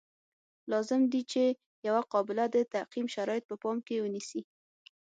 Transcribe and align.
لازم 0.71 1.01
دي 1.11 1.21
چې 1.31 1.43
یوه 1.87 2.01
قابله 2.13 2.45
د 2.55 2.57
تعقیم 2.73 3.05
شرایط 3.15 3.43
په 3.47 3.55
پام 3.63 3.77
کې 3.87 4.03
ونیسي. 4.03 4.41